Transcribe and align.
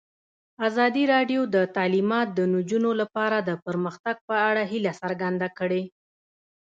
ازادي 0.67 1.03
راډیو 1.13 1.41
د 1.55 1.57
تعلیمات 1.75 2.27
د 2.33 2.39
نجونو 2.55 2.89
لپاره 3.01 3.37
د 3.41 3.51
پرمختګ 3.65 4.15
په 4.27 4.35
اړه 4.49 4.63
هیله 4.71 4.91
څرګنده 5.01 5.47
کړې. 5.57 5.83